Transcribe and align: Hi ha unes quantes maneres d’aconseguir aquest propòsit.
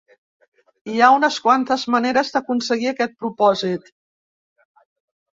Hi 0.91 1.01
ha 1.01 1.09
unes 1.17 1.35
quantes 1.47 1.83
maneres 1.95 2.31
d’aconseguir 2.35 2.89
aquest 2.93 3.13
propòsit. 3.25 3.85